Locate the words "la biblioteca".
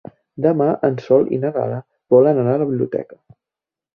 2.63-3.21